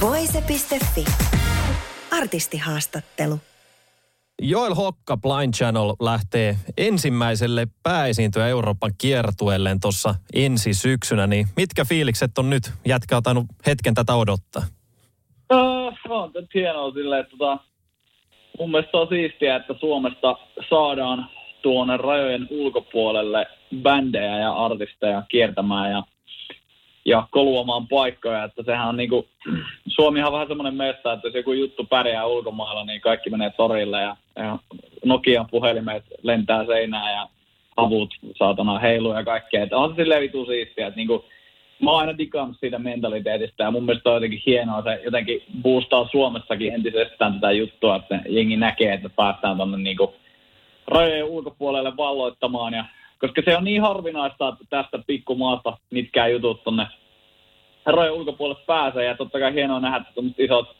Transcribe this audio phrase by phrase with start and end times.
[0.00, 1.04] Voise.fi.
[2.18, 3.34] Artistihaastattelu.
[4.42, 12.38] Joel Hokka Blind Channel lähtee ensimmäiselle pääesiintyä Euroopan kiertueelleen tuossa ensi syksynä, niin mitkä fiilikset
[12.38, 12.62] on nyt?
[12.86, 14.62] Jätkä on tainnut hetken tätä odottaa.
[15.52, 17.58] Uh, on nyt hienoa silleen, että tota,
[18.58, 20.36] mun mielestä on siistiä, että Suomesta
[20.70, 21.30] saadaan
[21.62, 23.46] tuonne rajojen ulkopuolelle
[23.82, 26.02] bändejä ja artisteja kiertämään ja,
[27.04, 28.44] ja koluamaan paikkoja.
[28.44, 29.28] Että sehän on niinku,
[29.86, 34.02] Suomihan on vähän semmoinen mesta, että jos joku juttu pärjää ulkomailla, niin kaikki menee torille
[34.02, 34.58] ja, ja
[35.04, 37.28] Nokian puhelimet lentää seinään ja
[37.76, 39.62] havut saatana heiluu ja kaikkea.
[39.62, 41.24] Että on se silleen vitu siistiä, että niinku,
[41.82, 46.08] mä oon aina digannut siitä mentaliteetistä ja mun mielestä on jotenkin hienoa se jotenkin boostaa
[46.10, 50.14] Suomessakin entisestään tätä juttua, että jengi näkee, että päästään tuonne niinku
[50.86, 52.84] rajojen ulkopuolelle valloittamaan ja
[53.20, 56.86] koska se on niin harvinaista, että tästä pikkumaasta mitkään jutut tuonne
[57.86, 60.76] rajojen ulkopuolelle pääsee ja totta kai hienoa nähdä, että isot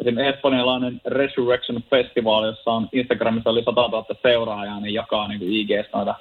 [0.00, 5.52] esimerkiksi espanjalainen Resurrection Festival, jossa on Instagramissa oli 100 000 seuraajaa, niin jakaa niin kuin
[5.52, 6.14] IGS noita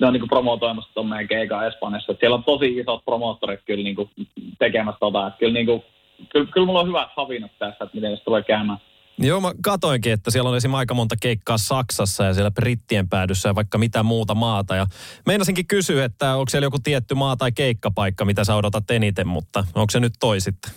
[0.00, 2.14] ne on niin promotoimassa tuon meidän keika Espanjassa.
[2.20, 4.10] siellä on tosi isot promoottorit kyllä niin kuin
[4.58, 5.26] tekemässä tota.
[5.26, 5.82] Että kyllä, niin kuin,
[6.28, 8.78] kyllä, kyllä mulla on hyvät havinnot tässä, että miten se tulee käymään.
[9.18, 13.48] Joo, mä katoinkin, että siellä on esimerkiksi aika monta keikkaa Saksassa ja siellä Brittien päädyssä
[13.48, 14.76] ja vaikka mitä muuta maata.
[14.76, 14.86] Ja
[15.26, 19.64] meinasinkin kysyä, että onko siellä joku tietty maa tai keikkapaikka, mitä sä odotat eniten, mutta
[19.74, 20.70] onko se nyt toi sitten?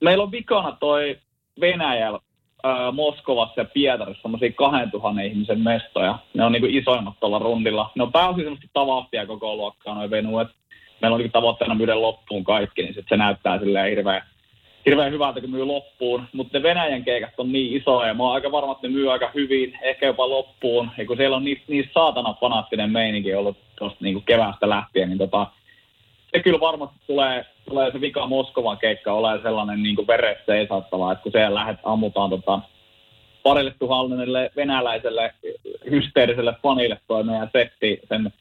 [0.00, 1.18] Meillä on vikana toi
[1.60, 2.18] Venäjällä
[2.64, 6.18] ää, Moskovassa ja Pietarissa semmoisia 2000 ihmisen mestoja.
[6.34, 7.92] Ne on niinku isoimmat tuolla rundilla.
[7.94, 10.48] Ne on pääosin semmoista tavahtia koko luokkaa noin venuet.
[11.00, 14.22] Meillä on niinku tavoitteena myydä loppuun kaikki, niin sit se näyttää silleen hirveän,
[14.86, 16.24] hirveän hyvältä, kun myy loppuun.
[16.32, 19.12] Mutta ne Venäjän keikat on niin isoja, ja mä oon aika varma, että ne myy
[19.12, 20.90] aika hyvin, ehkä jopa loppuun.
[20.98, 25.18] Ja kun siellä on niin, niin saatana fanaattinen meininki ollut tuosta niinku keväästä lähtien, niin
[25.18, 25.46] tota,
[26.32, 31.12] se kyllä varmasti tulee, tulee se vika Moskovan keikka olemaan sellainen niin kuin veressä seisattava,
[31.12, 32.60] että kun siellä lähdet ammutaan tota,
[33.42, 35.34] parille tuhannelle venäläiselle
[35.90, 38.32] hysteeriselle fanille toi meidän setti sen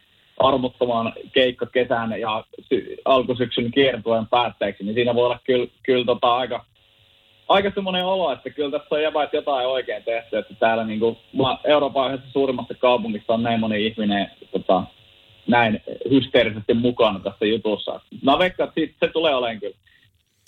[0.43, 6.35] armottoman keikka kesän ja sy- alkusyksyn kiertueen päätteeksi, niin siinä voi olla kyllä, kyllä tota
[6.35, 6.65] aika,
[7.47, 11.17] aika semmoinen olo, että kyllä tässä on jäbät jotain oikein tehty, että täällä niin kuin,
[11.63, 14.83] Euroopan yhdessä suurimmassa kaupungissa on näin moni ihminen tota,
[15.47, 17.99] näin hysteerisesti mukana tässä jutussa.
[18.21, 19.75] Mä veikkaan, että se tulee olemaan kyllä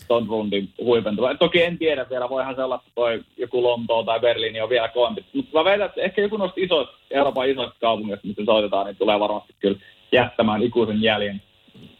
[0.07, 1.35] ton rundin huipentuva.
[1.35, 4.88] Toki en tiedä vielä, voihan se olla, että toi joku Lontoo tai Berliini on vielä
[4.88, 5.25] kovempi.
[5.33, 9.19] Mutta mä väitän, että ehkä joku noista isoista, Euroopan isoista kaupungista, missä soitetaan, niin tulee
[9.19, 9.79] varmasti kyllä
[10.11, 11.41] jättämään ikuisen jäljen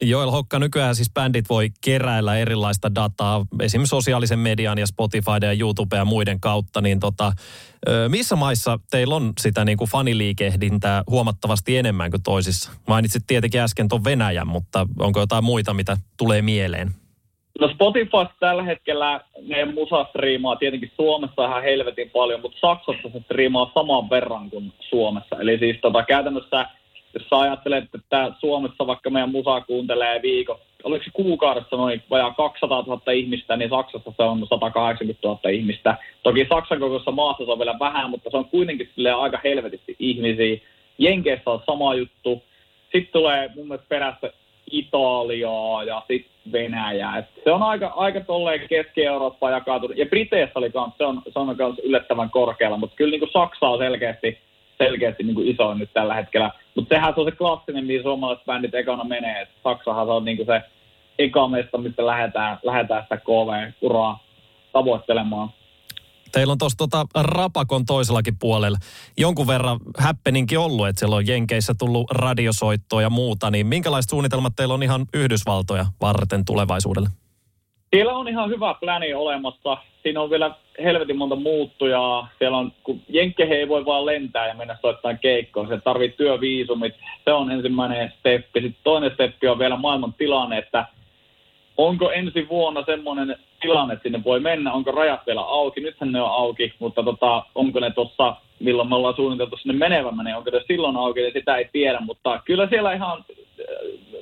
[0.02, 5.54] Joel Hokka, nykyään siis bändit voi keräillä erilaista dataa, esimerkiksi sosiaalisen median ja Spotify ja
[5.54, 7.32] YouTube ja muiden kautta, niin tota,
[8.08, 12.72] missä maissa teillä on sitä niin kuin faniliikehdintää huomattavasti enemmän kuin toisissa?
[12.88, 16.92] Mainitsit tietenkin äsken tuon Venäjän, mutta onko jotain muita, mitä tulee mieleen?
[17.60, 23.20] No Spotify tällä hetkellä meidän musa striimaa tietenkin Suomessa ihan helvetin paljon, mutta Saksassa se
[23.20, 25.36] striimaa saman verran kuin Suomessa.
[25.40, 26.66] Eli siis tota, käytännössä
[27.16, 32.34] jos sä ajattelet, että Suomessa vaikka meidän musaa kuuntelee viikon, oliko se kuukaudessa noin vajaa
[32.34, 35.98] 200 000 ihmistä, niin Saksassa se on 180 000 ihmistä.
[36.24, 40.58] Toki Saksan kokoisessa maassa se on vielä vähän, mutta se on kuitenkin aika helvetisti ihmisiä.
[40.98, 42.44] Jenkeissä on sama juttu.
[42.92, 44.34] Sitten tulee mun mielestä perässä
[44.72, 47.18] Italiaa ja sitten Venäjää.
[47.18, 49.98] Et se on aika, aika tolleen Keski-Eurooppa jakautunut.
[49.98, 53.32] Ja Briteissä oli kans, se on, se on kans yllättävän korkealla, mutta kyllä niin kuin
[53.32, 54.38] Saksa on selkeästi,
[54.78, 56.52] selkeästi niin kuin iso nyt tällä hetkellä.
[56.76, 59.42] Mutta sehän se on se klassinen, mihin suomalaiset bändit ekana menee.
[59.42, 60.62] Et Saksahan se on niin kuin se
[61.20, 64.24] eka mesta, mistä lähdetään, lähdetään sitä KV-uraa
[64.74, 65.50] tavoittelemaan.
[66.36, 68.78] Teillä on tuossa tota Rapakon toisellakin puolella
[69.18, 74.54] jonkun verran häppeninkin ollut, että siellä on Jenkeissä tullut radiosoittoa ja muuta, niin minkälaiset suunnitelmat
[74.56, 77.10] teillä on ihan Yhdysvaltoja varten tulevaisuudelle?
[77.96, 79.78] Siellä on ihan hyvä pläni olemassa.
[80.04, 82.28] Siinä on vielä helvetin monta muuttujaa.
[82.38, 85.68] Siellä on, kun Jenkkeihin ei voi vaan lentää ja mennä soittamaan keikkoon.
[85.68, 86.94] Se tarvitsee työviisumit.
[87.24, 88.62] Se on ensimmäinen steppi.
[88.62, 90.86] Sitten toinen steppi on vielä maailman tilanne, että
[91.78, 96.22] onko ensi vuonna semmoinen tilanne, että sinne voi mennä, onko rajat vielä auki, nythän ne
[96.22, 100.50] on auki, mutta tota, onko ne tuossa, milloin me ollaan suunniteltu sinne menevän niin onko
[100.50, 103.26] ne silloin auki, niin sitä ei tiedä, mutta kyllä siellä ihan,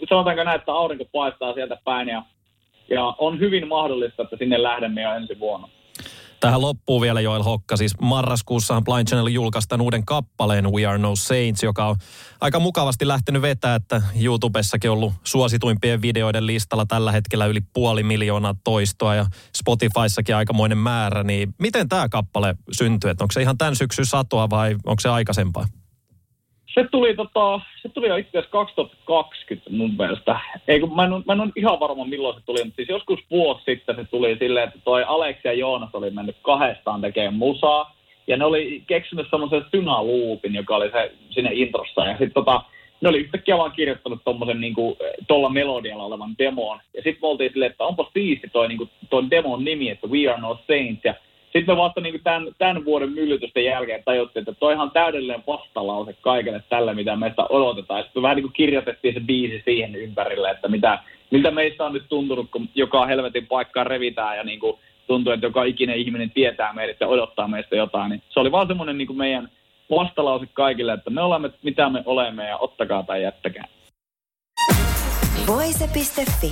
[0.10, 2.24] sanotaanko näin, että aurinko paistaa sieltä päin ja,
[2.90, 5.68] Ja on hyvin mahdollista, että sinne lähdemme jo ensi vuonna.
[6.44, 7.78] Tähän loppuu vielä Joel Hokka.
[7.78, 11.96] Siis marraskuussahan Blind Channel julkaistaan uuden kappaleen We Are No Saints, joka on
[12.42, 18.56] aika mukavasti lähtenyt vetää, että YouTubessakin ollut suosituimpien videoiden listalla tällä hetkellä yli puoli miljoonaa
[18.64, 19.26] toistoa ja
[19.58, 21.24] Spotifyssakin aikamoinen määrä.
[21.24, 23.10] Niin miten tämä kappale syntyy?
[23.10, 25.66] Onko se ihan tämän syksyn satoa vai onko se aikaisempaa?
[26.74, 30.40] Se tuli, tota, se tuli itse asiassa 2020 mun mielestä.
[30.68, 33.20] Ei, kun mä, en, mä en ole ihan varma milloin se tuli, mutta siis joskus
[33.32, 37.96] vuosi sitten se tuli silleen, että toi Alex ja Joonas oli mennyt kahdestaan tekemään musaa.
[38.28, 42.06] Ja ne oli keksinyt semmoisen synaluupin, joka oli se sinne introssa.
[42.06, 42.62] Ja sitten tota,
[43.02, 44.98] ne oli yhtäkkiä vaan kirjoittanut tommosen niinku,
[45.28, 46.80] tuolla melodialla olevan demon.
[46.94, 48.90] Ja sitten me oltiin silleen, että onpas siisti toi, niinku,
[49.30, 51.06] demon nimi, että We Are No Saints.
[51.06, 51.14] Ja
[51.54, 56.16] sitten me vasta niin tämän, tämän vuoden myllytysten jälkeen tajuttiin, että toi ihan täydellinen vastalause
[56.22, 58.04] kaikille tälle, mitä meistä odotetaan.
[58.04, 61.00] Sitten vähän niin kuin kirjoitettiin se biisi siihen ympärille, että mitä,
[61.32, 64.78] miltä meistä on nyt tuntunut, kun joka helvetin paikkaa revitään ja niin kuin
[65.08, 68.10] tuntuu, että joka ikinen ihminen tietää meidät ja odottaa meistä jotain.
[68.10, 69.50] Niin se oli vaan semmoinen niin kuin meidän
[69.90, 73.66] vastalause kaikille, että me olemme mitä me olemme ja ottakaa tai jättäkää.
[75.48, 76.52] Voise.fi